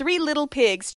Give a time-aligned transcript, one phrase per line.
[0.00, 0.94] three little pigs.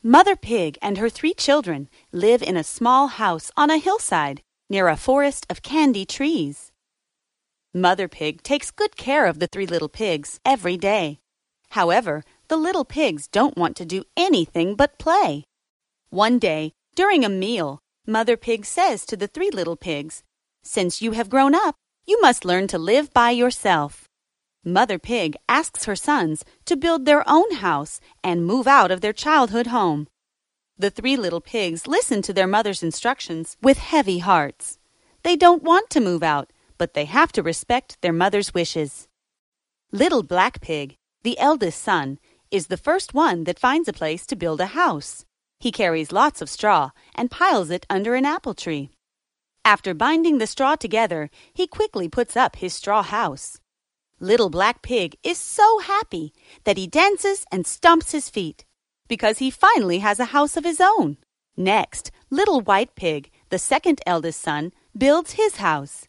[0.00, 4.86] Mother Pig and her three children live in a small house on a hillside near
[4.86, 6.70] a forest of candy trees.
[7.74, 11.18] Mother Pig takes good care of the three little pigs every day.
[11.70, 15.42] However, the little pigs don't want to do anything but play.
[16.10, 20.22] One day, during a meal, Mother Pig says to the three little pigs,
[20.62, 21.74] Since you have grown up,
[22.06, 24.01] you must learn to live by yourself.
[24.64, 29.12] Mother Pig asks her sons to build their own house and move out of their
[29.12, 30.06] childhood home.
[30.78, 34.78] The three little pigs listen to their mother's instructions with heavy hearts.
[35.24, 39.08] They don't want to move out, but they have to respect their mother's wishes.
[39.90, 42.20] Little Black Pig, the eldest son,
[42.52, 45.24] is the first one that finds a place to build a house.
[45.58, 48.90] He carries lots of straw and piles it under an apple tree.
[49.64, 53.58] After binding the straw together, he quickly puts up his straw house.
[54.22, 58.64] Little Black Pig is so happy that he dances and stumps his feet
[59.08, 61.16] because he finally has a house of his own.
[61.56, 66.06] Next, Little White Pig, the second eldest son, builds his house.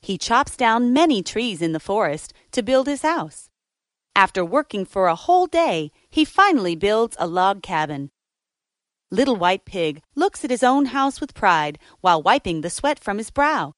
[0.00, 3.50] He chops down many trees in the forest to build his house.
[4.14, 8.10] After working for a whole day, he finally builds a log cabin.
[9.10, 13.18] Little White Pig looks at his own house with pride while wiping the sweat from
[13.18, 13.72] his brow.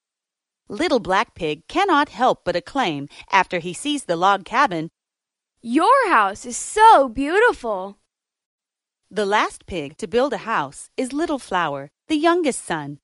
[0.70, 4.90] Little Black Pig cannot help but acclaim after he sees the log cabin,
[5.62, 7.96] Your house is so beautiful.
[9.10, 12.98] The last pig to build a house is Little Flower, the youngest son.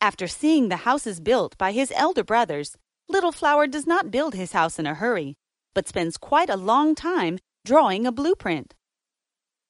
[0.00, 2.78] After seeing the houses built by his elder brothers,
[3.10, 5.36] Little Flower does not build his house in a hurry,
[5.74, 8.74] but spends quite a long time drawing a blueprint.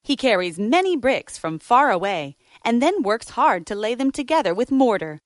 [0.04, 4.54] He carries many bricks from far away and then works hard to lay them together
[4.54, 5.20] with mortar.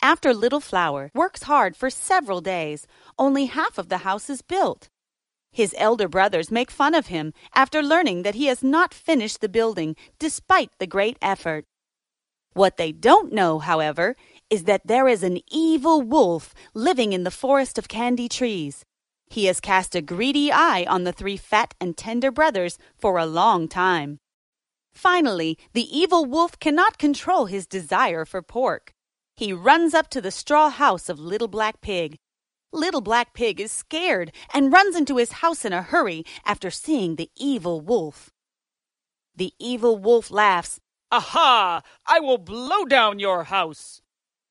[0.00, 2.86] After Little Flower works hard for several days,
[3.18, 4.88] only half of the house is built.
[5.50, 9.48] His elder brothers make fun of him after learning that he has not finished the
[9.48, 11.64] building despite the great effort.
[12.52, 14.14] What they don't know, however,
[14.50, 18.84] is that there is an evil wolf living in the forest of candy trees.
[19.30, 23.26] He has cast a greedy eye on the three fat and tender brothers for a
[23.26, 24.18] long time.
[24.94, 28.94] Finally, the evil wolf cannot control his desire for pork.
[29.38, 32.18] He runs up to the straw house of Little Black Pig.
[32.72, 37.14] Little Black Pig is scared and runs into his house in a hurry after seeing
[37.14, 38.30] the evil wolf.
[39.36, 40.80] The evil wolf laughs.
[41.12, 41.82] Aha!
[42.04, 44.02] I will blow down your house.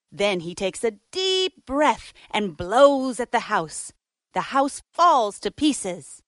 [0.09, 3.91] Then he takes a deep breath and blows at the house.
[4.33, 6.23] The house falls to pieces.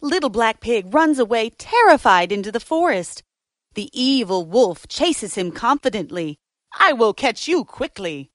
[0.00, 3.22] Little Black Pig runs away terrified into the forest.
[3.74, 6.40] The evil wolf chases him confidently.
[6.78, 8.30] I will catch you quickly.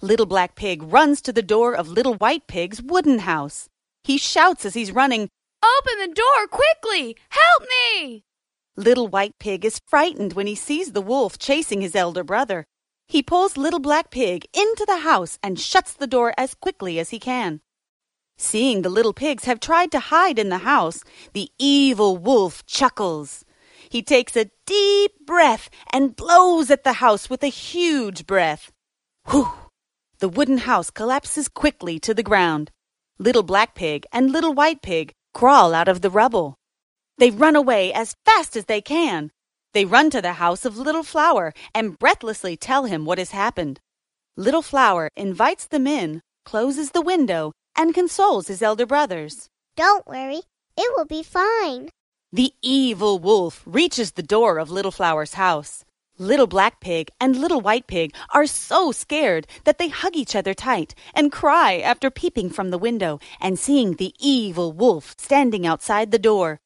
[0.00, 3.68] Little Black Pig runs to the door of Little White Pig's wooden house.
[4.04, 5.28] He shouts as he's running,
[5.62, 7.16] Open the door quickly!
[7.30, 8.24] Help me!
[8.76, 12.64] Little White Pig is frightened when he sees the wolf chasing his elder brother.
[13.08, 17.10] He pulls Little Black Pig into the house and shuts the door as quickly as
[17.10, 17.60] he can.
[18.36, 21.02] Seeing the little pigs have tried to hide in the house,
[21.32, 23.44] the evil wolf chuckles.
[23.90, 28.70] He takes a deep breath and blows at the house with a huge breath.
[29.30, 29.50] Whew!
[30.18, 32.70] The wooden house collapses quickly to the ground.
[33.18, 36.56] Little Black Pig and Little White Pig crawl out of the rubble.
[37.18, 39.30] They run away as fast as they can.
[39.74, 43.80] They run to the house of Little Flower and breathlessly tell him what has happened.
[44.36, 49.48] Little Flower invites them in, closes the window, and consoles his elder brothers.
[49.76, 50.42] Don't worry,
[50.76, 51.90] it will be fine.
[52.32, 55.84] The evil wolf reaches the door of Little Flower's house.
[56.18, 60.52] Little Black Pig and Little White Pig are so scared that they hug each other
[60.52, 66.10] tight and cry after peeping from the window and seeing the evil wolf standing outside
[66.10, 66.60] the door.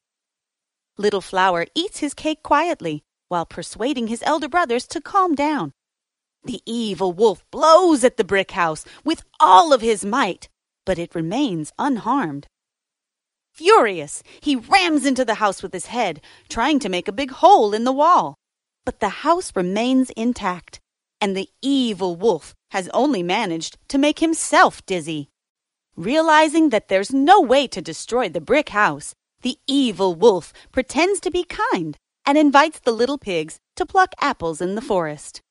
[0.97, 5.71] Little Flower eats his cake quietly while persuading his elder brothers to calm down.
[6.43, 10.49] The evil wolf blows at the brick house with all of his might
[10.85, 12.47] but it remains unharmed.
[13.53, 17.73] Furious, he rams into the house with his head, trying to make a big hole
[17.73, 18.35] in the wall.
[18.83, 20.79] But the house remains intact,
[21.21, 25.29] and the evil wolf has only managed to make himself dizzy.
[25.95, 29.13] Realizing that there's no way to destroy the brick house,
[29.43, 31.95] the evil wolf pretends to be kind
[32.25, 35.41] and invites the little pigs to pluck apples in the forest.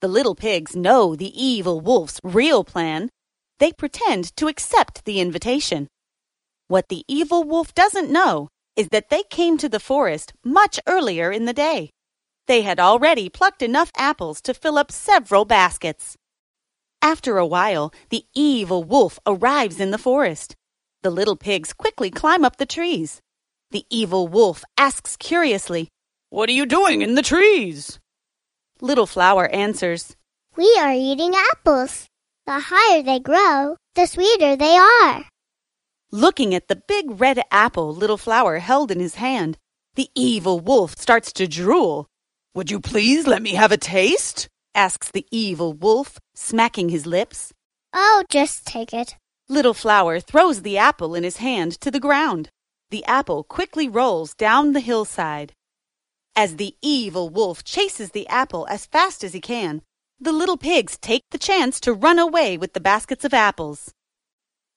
[0.00, 3.10] The little pigs know the evil wolf's real plan
[3.58, 5.88] they pretend to accept the invitation.
[6.72, 11.30] What the evil wolf doesn't know is that they came to the forest much earlier
[11.30, 11.90] in the day.
[12.46, 16.16] They had already plucked enough apples to fill up several baskets.
[17.02, 20.54] After a while, the evil wolf arrives in the forest.
[21.02, 23.20] The little pigs quickly climb up the trees.
[23.70, 25.88] The evil wolf asks curiously,
[26.30, 27.98] What are you doing in the trees?
[28.80, 30.16] Little Flower answers,
[30.56, 32.06] We are eating apples.
[32.46, 35.26] The higher they grow, the sweeter they are.
[36.14, 39.56] Looking at the big red apple Little Flower held in his hand,
[39.94, 42.06] the evil wolf starts to drool.
[42.54, 44.46] Would you please let me have a taste?
[44.74, 47.54] asks the evil wolf, smacking his lips.
[47.94, 49.16] Oh, just take it.
[49.48, 52.50] Little Flower throws the apple in his hand to the ground.
[52.90, 55.54] The apple quickly rolls down the hillside.
[56.36, 59.80] As the evil wolf chases the apple as fast as he can,
[60.20, 63.94] the little pigs take the chance to run away with the baskets of apples.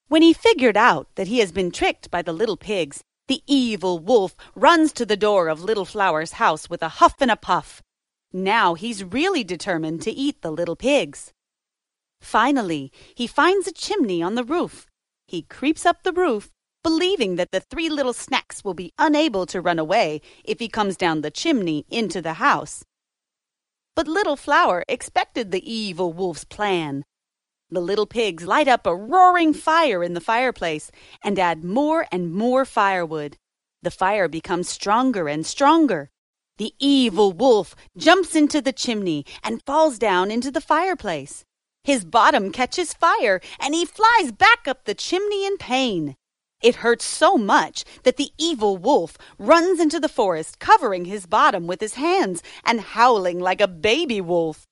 [0.07, 3.97] When he figured out that he has been tricked by the little pigs, the evil
[3.97, 7.81] wolf runs to the door of Little Flower's house with a huff and a puff.
[8.31, 11.33] Now he's really determined to eat the little pigs.
[12.21, 14.85] Finally, he finds a chimney on the roof.
[15.27, 16.51] He creeps up the roof,
[16.83, 20.95] believing that the three little snacks will be unable to run away if he comes
[20.95, 22.85] down the chimney into the house.
[23.95, 27.05] But Little Flower expected the evil wolf's plan.
[27.75, 30.91] The little pigs light up a roaring fire in the fireplace
[31.21, 33.35] and add more and more firewood.
[33.81, 36.09] The fire becomes stronger and stronger.
[36.57, 41.43] The evil wolf jumps into the chimney and falls down into the fireplace.
[41.83, 46.15] His bottom catches fire and he flies back up the chimney in pain.
[46.63, 51.67] It hurts so much that the evil wolf runs into the forest, covering his bottom
[51.67, 54.65] with his hands and howling like a baby wolf.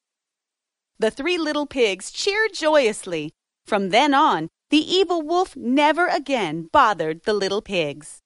[1.04, 3.34] The three little pigs cheered joyously.
[3.66, 8.23] From then on, the evil wolf never again bothered the little pigs.